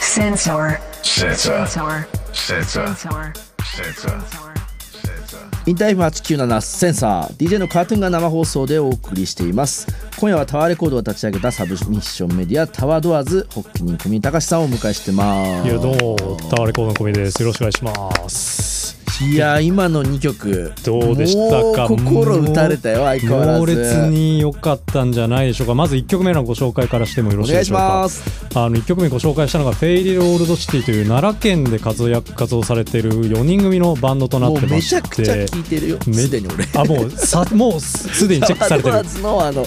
[0.00, 0.80] Sensor.
[1.02, 1.66] Sensor.
[1.66, 2.06] Sensor.
[2.32, 2.86] Sensor.
[2.86, 3.34] Sensor.
[3.62, 4.24] Sensor.
[4.24, 5.46] Sensor.
[5.66, 9.86] InterFM897 センサー DJ のカートゥーンが生放送でお送りしています
[10.18, 16.16] 今夜はタワーレコードを立ち上げたサブミッションメディアタワードアーズ発起人小見隆さんをお迎えしてますいやどうも
[16.48, 18.75] タワーレコードの小見ですよろしくお願いします
[19.22, 20.72] いや今の2曲。
[20.84, 21.88] どうでしたか？
[21.88, 23.60] もう心打たれたよ相変わらず。
[23.60, 25.74] 猛烈に良かったんじゃないでしょうか。
[25.74, 27.88] まず1曲目のご紹介からしてもよろししいでしょうか？
[28.02, 28.22] ます。
[28.54, 34.76] あの1曲目ご紹介したのがフェイリルオールドシティという奈良県で活躍活動されている4人組のバンドとなってまして。
[34.76, 35.98] めちゃくちゃ聞いてるよ。
[36.06, 36.66] めすでに俺。
[36.74, 39.22] あもうさもうすすでにチェックされてる。
[39.22, 39.64] のあの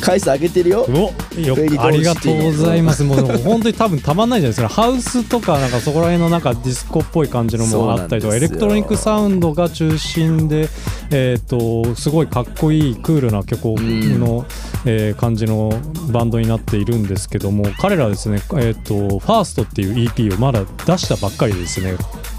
[0.00, 0.86] 回数上げてるよ。
[0.88, 0.92] お
[1.40, 3.02] よありがとうございます。
[3.02, 4.68] もう本当に多分たまんないじゃないですか。
[4.68, 10.68] ハウスとかなんかそこら辺のなんかディスコっぽい感じのもあったりとか、エレクトロニックサウンドが中心で、
[11.10, 14.46] えっ、とすごいかっこいいクールな曲の、
[14.84, 15.70] えー感じの
[16.10, 21.94] バンドになっているんですけども、彼らはですね、えっ、とファーストっていう EP をまだ出したばっかりですね。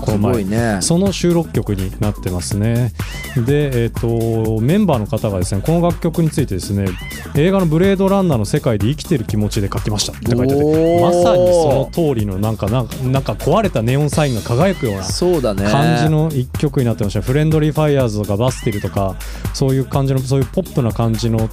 [0.06, 0.78] このすご前いね。
[0.82, 2.92] その収録曲になってますね。
[3.36, 6.86] で、えっ、と、メンバーの方がですね、この楽曲についてですね、
[7.36, 15.04] 映画のブレードランナーの世界で生きてる気持ちで書きましたって書いてあって、まさにその通りのなんか、なんか壊れたネオンサインが輝くような
[15.70, 19.16] 感じの一曲になってました、フレンドリーファイヤーズとかバスティルとか
[19.54, 21.50] そういう感じのそういうポップな感じの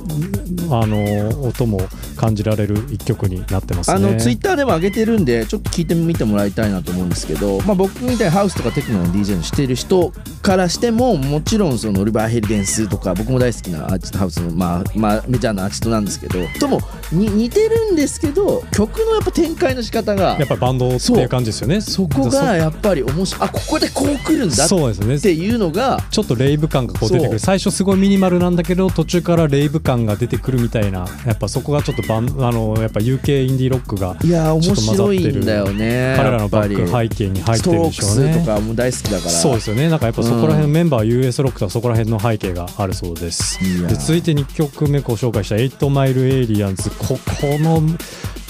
[0.70, 1.80] あの音も
[2.16, 3.96] 感じられる一曲になってますね。
[3.96, 16.80] あのツイッターでも上げてるんでちょっと聞いてみてもらいたいなと思うんですけど、まあ、僕みたいにハウスとかテクノの DJ のしてる人からしてももちろんそのオリバー・ヘルデンスとか僕も大好きなアーティストハウスの、まあまあ、メジャーなアーティストなんですけどとも
[17.12, 21.82] に似てるんですけど曲のやっぱ展開の仕方がやっぱりバンドっていう感じですよね。
[21.82, 23.42] そこがやっぱり面白い。
[23.42, 27.38] あここでこう来るんだっそうですねていうのがちょっとレイブ感がこう出てくる。
[27.38, 38.46] 最初すごいミニマルなんだけど途中からレイブ感が出てくるみたいなやっぱそこがちょっとバンあのやっぱ UK インディーロックがいやー面ちょっと混ざ白ってるいんだよね彼らのバック背景に入ってるでしょうクスとね。
[38.46, 39.88] かも大好きだからそうですよね。
[39.88, 43.58] なんかやっぱそこら辺のメンバーは US ロックとかそこら辺の背景があるそうです。
[43.86, 47.82] で続いて2曲目ご紹介した「8マイル・エイリアンズ」ここの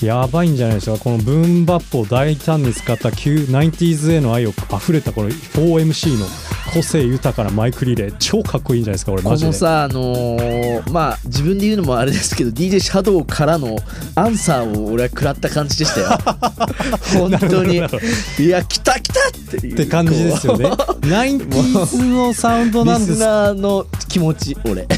[0.02, 1.04] やばいんじゃないでしょうか。
[1.04, 6.26] このブーンバップを大胆に使った 90s への愛を溢れたこの 4MC の
[6.72, 9.48] 個性豊かなマイクリレー超かっこいいんじゃないですかこれこマジで。
[9.48, 13.76] のさあのーまあ自分で言うのもあれですけど DJ シャドウからの
[14.14, 16.08] アンサーを俺は食らった感じでしたよ。
[17.18, 17.76] 本当に。
[17.76, 20.66] いや来た来たっていうって感じですよね。
[21.02, 24.86] 90s のサウンドなんリスですナーの気持ち俺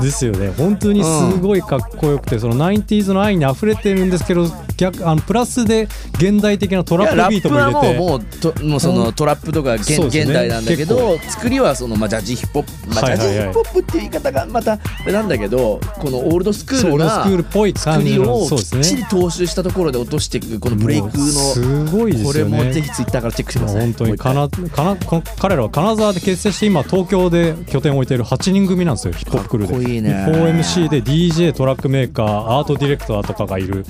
[0.00, 0.52] ですよね。
[0.56, 4.46] 本当にすごいかっこよくて、その 90s の愛にあふれてるんですけど、
[4.80, 7.86] 逆あのプラスで現代的なトラップビートも入れて。
[7.86, 12.50] ラップはもうもうともうそのトラップとか現,、現代なんだけど作りはその、まあ、ジャジーヒップ。
[12.50, 22.44] ホップ、まあジャジーヒップホップっていう言い方がまたなんだけどこのオールドスクールなスクールっぽい作りをきっちり踏襲したところで落としていくこのブレイクもうすのごいでこれ。
[22.44, 23.82] もぜひツイッターからチェックしてください。
[23.82, 24.18] 本当に。
[24.18, 24.96] かなかな
[25.38, 30.10] 彼らは金沢で結成して今東京で拠点を置いている8人組なんですよヒップホップクルーでいいね。
[30.28, 33.84] 4MC で DJ トラックメーカーアートディレクターとかがいる。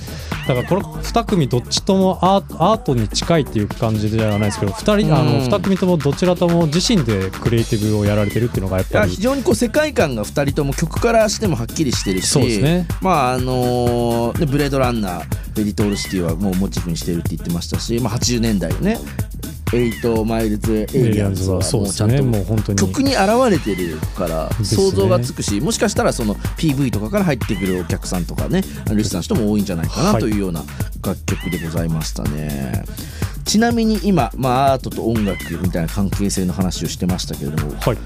[0.47, 12.87] だからこの2組どっちともアートに近いっていう感じではないですけど2人あのうん2組ともどちらとも自身でクリエイティブをやられてるっていうのがやっぱり非常にこう世界観が2人とも曲からしてもはっきりしてるしそうですね。
[13.01, 18.71] まああのーでブレードランナーベリトールシティはもうモチーフにしてるって言ってましたし、まあ、80年代
[19.73, 22.79] のね8マイルズ・エイリアンズはもうちゃんともう本当に。
[22.79, 28.61] 曲に現れてるから想像がつくし、もしかしたらその PV とかから入ってくるお客さんとかね
[28.93, 30.63] リスナーの人も多いんじゃないかなはいというような
[31.03, 32.83] 楽曲でございましたね。
[33.51, 37.97] ちなみに今、まあ、アートと音楽みたいな関係性の話をしてましたけれどもはい。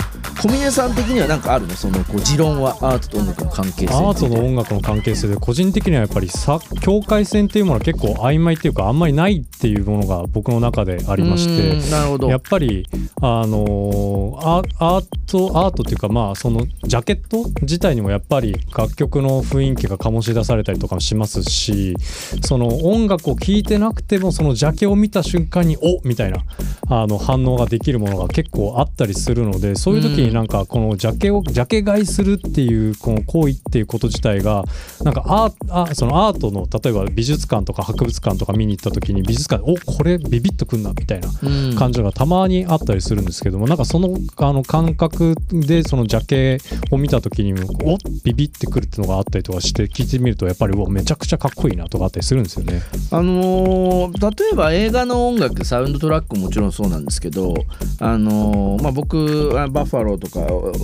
[0.41, 1.75] 小峰さん的には何かあるの？
[1.75, 12.28] そのこう持論はアートと音楽の関係性アートの音楽の関係性で個人的にはやっぱりさ境界線っていうものは結構曖昧っていうかあんまりないっていうものが僕の中でありましてなるほど。
[12.28, 12.88] やっぱり
[13.22, 21.96] あのアートアートっていうかまあそのジャケット自体にもやっぱり楽曲の雰囲気が醸し出されたりとかもしますし
[22.43, 26.43] その音楽を聴いてなくてもそのジャケを見た瞬間におみたいな
[26.90, 34.64] あの反応ができるものが結構あったりするのでそういう時になんかこのジャケをジャケ買いするっていうこの行為っていうこと自体が
[35.03, 46.58] なんかアーあそのアートの例えば美術館とか博物館とか見に行った時に美術館でおこれビビッとくんなみたいなうん感じがたまにあったりするんですけどもなんかそのあの感覚でそのジャケ
[46.91, 52.82] を見た時におビビってくるっていうのがあったりとかして聞いてみるとやっぱりうわめちゃくちゃかっこいいなとかあったりするんですよね。
[53.11, 57.53] あのー例えば映画の音楽サウンドトラックももちろんそうなんですけど、
[58.00, 60.40] あのーまあ、僕はバッファローとか、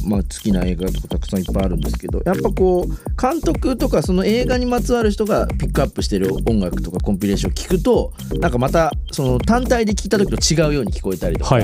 [0.08, 11.60] まあ、好きな映画とかたくさんいっぱいあるんですけどやっぱこう監督とかその映画にまつわる人がピックアップしてる音楽とかコンピレーションを聞くとなんかまたその単体で聞いた時と違うように聞こえたりとか、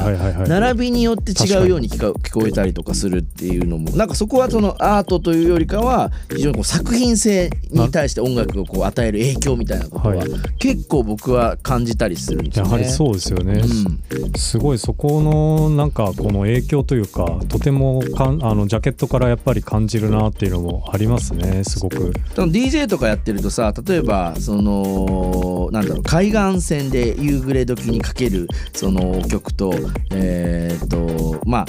[0.47, 10.29] 並びによって違うように聞か聞こえたりとかするっていうのもなんかそこはそのアートというよりかは非常にこう作品性に対して音楽がこう与える影響みたいなことははい。
[10.59, 12.67] 結構僕は感じたりするんですよね。
[12.69, 13.63] やはりそうですよね、
[14.35, 22.13] すごいそこのなんかこの影響というかとてもかんあのジャケットからやっぱり感じるなっていうのもありますねすごく。
[22.35, 29.73] その DJ とかやってるとさ例えばそのなんだろう海岸線で夕暮れ時にかけるその曲と
[30.11, 31.65] えーっとまあ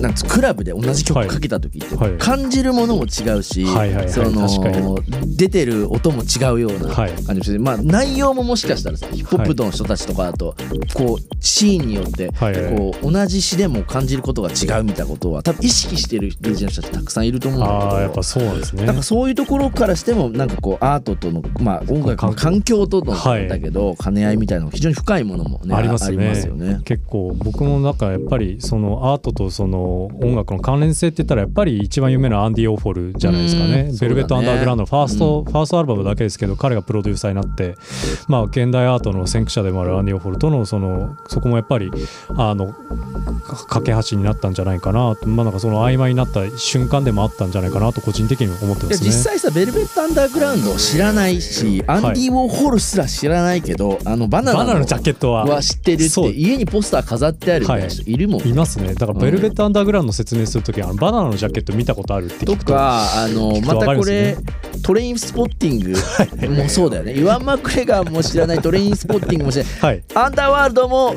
[0.00, 2.12] なんつクラブで同じ曲かけた時ってはい。
[2.18, 3.66] 感じるものも違うし、
[4.08, 4.98] その
[5.36, 7.12] 出てる音も違うようなはい。
[7.12, 10.56] 感じもして、まあ内容ももしかしたらさヒップホップの人たちとかだと、
[10.94, 12.30] こうシーンによって
[12.76, 18.84] こう同じ詩でも感じることが違うみたいなことは多分意識してる DJ の人たちたくさんいると思うんだけどやっぱそうなんですね。
[18.86, 22.78] なんかそういうところからしてもなんかこうアートとのまあ音楽の環境。
[22.88, 26.40] とのはいだけど兼ね合いみたいなの非常に深いものもねありますね。
[26.46, 26.80] よね。
[26.84, 33.88] 結構僕もなんかやっぱりそのアートとその音楽の関連性って言ったらやっぱり一番有名なアンディ・オーフォルじゃないですかね。
[33.90, 33.96] うん。
[33.98, 37.76] ベルベット・アンダーグラウンドのファースト、うファーストアルバムだけですけど彼がプロデューサーになって
[38.28, 41.90] まあ現代アートの先駆者でもあるアンディ・オーフォルとのそのそこもやっぱり
[42.36, 49.06] あのか架け橋になったんじゃないかなとまあなんかその曖昧になった瞬間でもあったんじゃないかなと個人的に思ってますね。
[49.06, 64.36] 実際さベルベット・アンダーグラウンドを知らないしアンディ・ウォーホルすら知らないけどあのバナナのバナナのジャケットはは知ってるっそうて家にポスター飾ってあるみたいな人いるもん、いますねだからベルベット・アンダーグラウンドの説明するときはあのバナナのジャケット見たことあるってと聞くとかあの聞くとまたこれ
[64.82, 67.18] トレインスポッティングもそうだよね。
[67.18, 69.74] イワン・マクレガーも知らないトレインスポッティングも知らない。
[69.80, 70.04] はい。
[70.14, 71.14] アンダーワールドも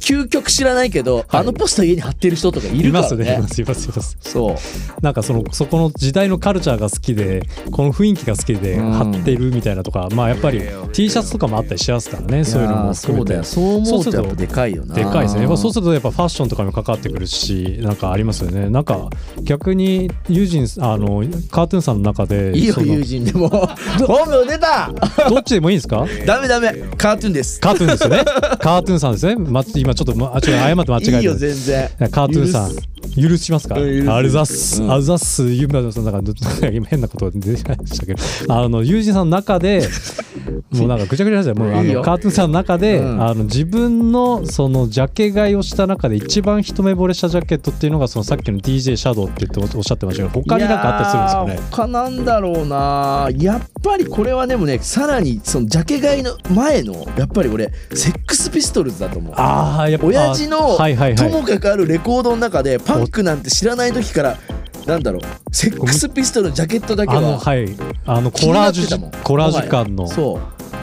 [0.00, 3.16] 究極知らないけど、あのポスター家に貼ってる人とかいいるからね。
[3.16, 3.34] ますね。
[3.34, 4.16] いますいますいます。
[4.20, 4.56] そう。
[5.02, 8.92] なんかそのそこの時代のカルチャーが好きでこの雰囲気が好きでうん。
[8.98, 10.60] 貼ってるみたいなとか、まあやっぱり
[10.92, 13.44] T シャツとかもあったりしますからねそういうのもそうだよ。
[13.44, 14.94] そう思うとやっぱでかいよな。
[14.94, 15.42] でかいですね。
[15.42, 18.68] やっぱそうするとやっぱファッションとかにも関わってくるしなんかありますよね。
[18.68, 19.08] なんか
[19.42, 23.48] 逆にユージンあのカートゥーンさんの中でいいよ友人でも。
[23.48, 24.92] 本名出た。
[25.28, 26.06] どっちでもいいんですか？
[26.26, 26.72] ダメダメ。
[26.96, 27.60] カートゥーンです。
[27.60, 28.24] カートゥーンですよね。
[28.58, 31.88] カートゥーンさんですね、ま、今ちょっと、ま、あちょっと誤って間違えていいよ全然。
[32.10, 32.70] カートゥーンさん
[33.16, 33.74] 許しますか？
[33.76, 34.92] ありざっす、うん。
[34.92, 35.44] あざっす。
[35.44, 38.22] ゆうまさんなんか今変なことが出てましたけど。
[38.48, 39.88] あの友人さんの中で
[40.70, 43.22] もうなんかぐちゃぐちゃになっちゃうもうあのカートゥーンさんの中で、うん。
[43.22, 51.86] あの自分のそのジャケ買いをした中で一番一目惚れしたジャケットっていうのがそのさっきの DJ シャドウって言っておっしゃってましたけど他になんかあったりするんですかね？
[51.86, 53.28] 他なんだろうな。
[53.36, 59.34] やっぱりこれはでもねさらにそのジャケ買いの前のやっぱり俺セックスピストルズだと思う。
[59.36, 64.38] ああやっぱ親父のともかくあるレコードの中でパンクなんて知らない時から
[64.86, 65.22] なんだろう
[65.54, 67.68] セックスピストルのジャケットだけあのははい。
[68.06, 70.40] あのコラージュコラージュ感のフそ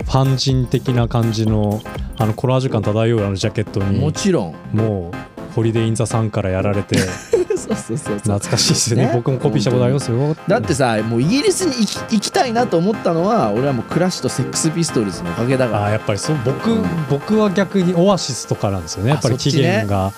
[0.08, 1.82] ァン人的な感じの
[2.18, 4.56] あのコラージュ感漂うあのジャケットうにもちろん。
[4.74, 6.98] もうホリデー・イン・ザ・サンからやられて。
[7.56, 9.08] そうそうそう懐かしいですよね。
[9.08, 9.12] ね。
[9.16, 10.36] 僕もコピーしたことありますよ。
[10.48, 15.86] だってさもうイギリスに行き行きたいなと思ったのは俺はもうクラッシュとセックスピストルズのおかげだから。
[15.86, 19.12] あーやっぱりそう僕、うん僕は逆にオアシスとかなんですよね。
[19.12, 20.12] やっぱり起源が。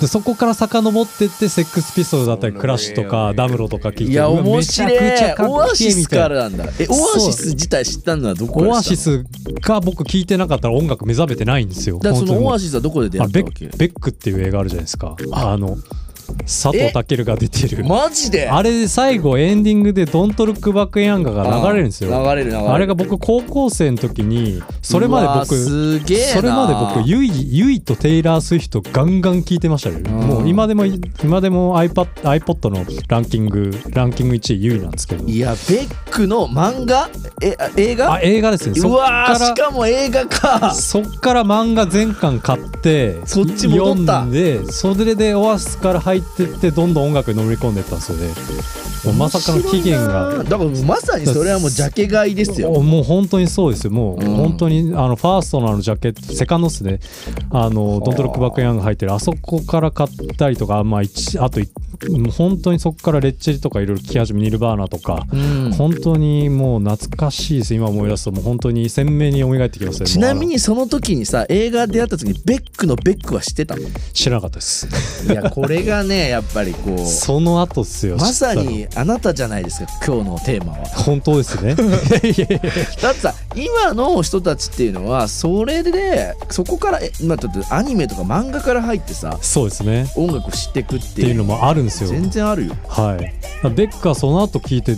[0.00, 4.92] でそこから遡ってってセックスピストルだったりクラッシュとかダムロとか聞いていや面白い。
[4.92, 6.28] めちゃくちゃかっけえオアシスみたいな。
[6.28, 6.64] からなんだ。
[6.78, 9.24] えオアシス自体知ったのはどこオアシス
[9.60, 11.98] が僕聞いてなかったら音楽目覚めてないんですよ。
[11.98, 13.66] だからそのオアシスはどこで出会ったわけ？
[13.66, 15.16] ッベックっていう映画あるじゃないですか。
[15.32, 15.76] あの
[16.44, 17.84] 佐藤健が出てる。
[17.84, 18.48] マジで？
[18.48, 22.10] あれで最後エンディングで「ドントルックバックヤンガ」が流れるんですよ。
[22.10, 22.70] 流れる流れる。
[22.70, 35.24] あれが僕高校生の時にそれまで僕すげそれまで僕ユイユイとテイラー・スウィフトガンガン聞いてましたよ、もう今でも今でも iPad, iPod のランキングランキング1位ユイなんですけど。
[35.24, 37.08] いやベックの漫画？
[37.42, 38.12] えあ映画？
[38.14, 38.74] あ映画ですね。
[38.74, 40.72] そうっわーしかも映画か。
[40.74, 44.20] そっから漫画全巻買ってそっち戻った。
[44.20, 48.28] 読んでそれでオアシスから入ってってどんどん音楽にのめり込んでったんですよね。
[49.16, 50.44] まさかの起源が。
[50.44, 52.70] だからまさにそれはもうジャケ買いですよ。
[52.80, 53.92] もう本当にそうですよ。
[53.92, 54.34] もううん。
[54.34, 57.00] 本当にあのファーストのあのジャケットセカンドっすね。
[57.50, 59.12] あのドントロックバックヤンが入ってる。
[59.12, 61.68] あそこから買ったりとかまあ一あとい
[62.10, 65.72] もう本当にそこからレッチェリとかいろいろ聞き始めニルバーナとかうん。
[65.72, 67.74] 本当にもう懐かしいです。
[67.74, 70.06] 今思い出すともう本当に鮮明に蘇ってきますね。
[70.06, 73.82] ちなみにその時にさ映画出会った時にベックのベックは知ってたの？
[73.82, 74.88] い知らなかったです。
[75.32, 77.06] やこれがねやっぱりこう。
[77.06, 80.86] その後っすよまさにあなたじゃないですか今日のテーマは。
[80.86, 81.74] 本当ですね。
[83.00, 90.06] だってさ今の人たちっていうのはそれでそこからえまあだってアニメとか漫画から入ってさそうですね。
[90.16, 92.10] 音楽を知っていくっってていうのもあるんですよ。
[92.10, 92.76] 全然あるよ。
[92.88, 94.96] はい、ベックはその後聞いて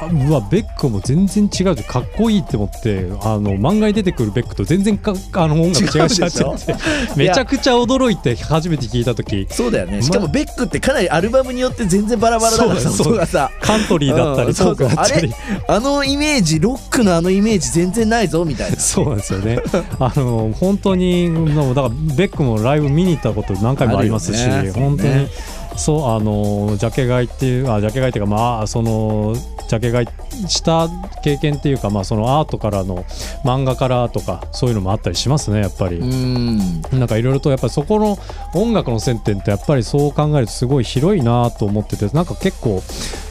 [0.00, 6.74] あうわベックも全然違うかっこいいって思ってあの漫画に出てくるベックと全然かあの音楽違うしちゃって。
[7.16, 9.46] めちゃくちゃ驚いて初めて聞いた時。
[9.50, 10.02] そうだよね。
[10.02, 13.50] しかもベックってかなりアルバムによって全然バラバラだからさ。
[13.60, 15.32] カントリーだったうんりトークだったり。
[15.32, 15.74] あれ？
[15.76, 18.76] あのイメージロックのあのイメージ全然ないぞみたいな。
[18.76, 19.58] そうなんですよね。
[19.98, 21.32] あの本当に
[21.74, 24.72] だからベックもライブ見に行ったこと何回もありますし、ね。
[24.72, 25.28] 本当に、ね
[25.76, 29.34] そうあのジャケ買いっていうあジャケ買いっていうかまあその
[29.68, 30.88] ジャケ買いした
[31.22, 33.04] 経験っていうかまあそのアートからの
[33.44, 35.96] 漫画からとかそういうのもあったりしますねやっぱり。
[35.98, 38.18] うんなんかいろいろとやっぱりそこの
[38.54, 42.82] 音楽の接点ってやっぱりそう考えるとすごい広いなと思っててなんか結構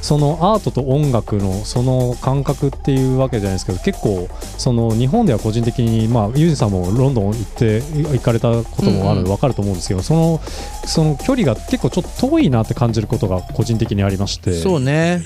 [0.01, 7.81] そのアートと音楽のその感覚っていうわけじゃないですけど結構その日本では個人的にまあユージさんもロンドン行って
[8.12, 10.41] 行かれたこともあるので分かると思うんですけど、その
[10.85, 14.53] その距離が結構ちょっと遠いなって感じることが個人的にありまして。
[14.53, 15.23] そうね。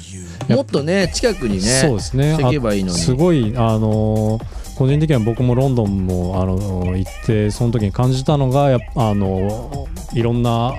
[0.48, 2.34] もっとね近くにねそうですね。
[2.34, 4.40] していけばいいのすごいあの
[4.78, 10.74] 個人的には僕もロンドンもあの行ってその時に感じたのがやあのいろんな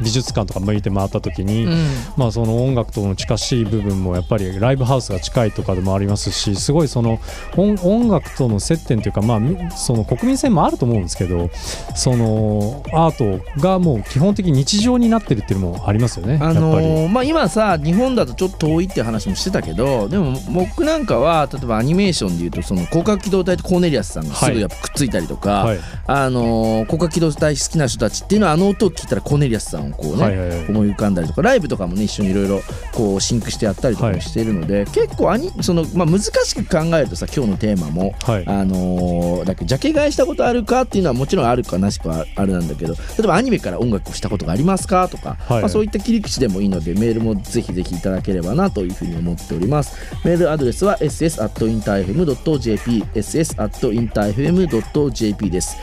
[0.00, 7.18] 美術館とか向いて回った時に、うんまあ、その音楽との近しい部分もやっぱりライブハウスが近いとかでもありますしすごいその
[7.56, 11.50] 音音楽との接点というか、まあ、みその国民性もあると思うんですけど
[11.96, 16.38] そのアートがもう基本的に日常になってるっていうのもありますよね。
[16.40, 25.78] あのやっぱりーまあ、今さ日本だとちょっと遠いって話もしてたけどでも僕なんかは例えばアニメーションでいうとその攻殻機動隊とコーネリアスさんがすぐやっぱくっついたりとか、はい。
[26.06, 30.66] あのー攻殻機動隊好きな人たちっていうのはあの音を聞いたらコーネリアスさんをこうね、はいはいはい。
[30.68, 32.60] 思い浮かんだりとかライブとかもね一緒にいろいろ
[32.92, 38.44] こうシンクしてやったりとかもしているので、結構アニその、まあ、難しく考えるとさ今日のテーマも、はい。
[38.46, 45.60] あのーだっけジャケ買いしたことあるかっていうのはもちろんあるかなしくはあるなんだけど例えばアニメから音楽をしたことがありますかとか、はい。
[45.60, 49.96] まあ、そういった切り口でもいいのでメールもぜひぜひいただければなというふうに思っております。
[50.24, 55.76] メールアドレスは ss.interfm.jp ss.interfm.jp です。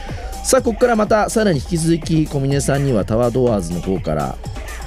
[0.43, 4.37] さあここからまたさらに引き続き小峰さんにはタワードアーズの方から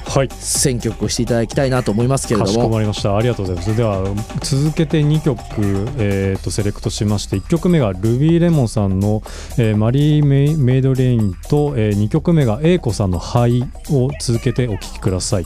[0.09, 0.29] はい。
[0.31, 3.15] 選曲をしていただきたいなと思いますけれかしこどもまりました。
[3.15, 3.77] ありがとうございます。
[3.77, 4.03] では
[4.41, 5.37] 続けて2曲、
[5.97, 9.21] えー、とセレクトしまして1曲目がルビーレモンさんの、
[9.57, 15.45] えーマリーメイ・メイドレインと、え2曲目が英子さんの「灰」を続けてお聴きください